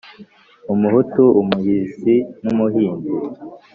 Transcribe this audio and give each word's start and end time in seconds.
Umuhutu 0.73 1.23
umuhisi 1.41 2.15
n'umuhinzi 2.43 3.11